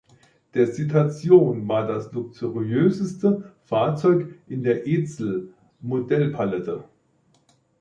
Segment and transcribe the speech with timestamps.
[0.55, 6.85] Der Citation war das luxuriöseste Fahrzeug in der Edsel-Modellpalette.